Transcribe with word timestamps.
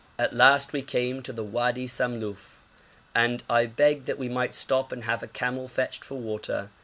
At 0.17 0.33
last 0.33 0.73
we 0.73 0.81
came 0.81 1.21
to 1.21 1.31
the 1.31 1.43
Wadi 1.43 1.85
Samluf, 1.85 2.63
and 3.13 3.43
I 3.47 3.67
begged 3.67 4.07
that 4.07 4.17
we 4.17 4.29
might 4.29 4.55
stop 4.55 4.91
and 4.91 5.03
have 5.03 5.21
a 5.21 5.27
camel 5.27 5.67
fetched 5.67 6.03
for 6.03 6.15
water. 6.17 6.69